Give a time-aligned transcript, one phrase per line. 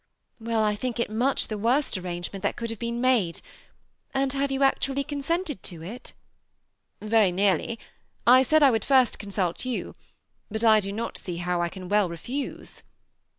[0.39, 3.39] Well, I think it much the worst arrangement that could have been made.
[4.15, 6.13] And haV'C jou actually consented to it?"
[7.01, 7.77] ^ Very nearly.
[8.25, 9.93] I said I would first consult you;
[10.49, 12.81] but I do not see how I can well refuse."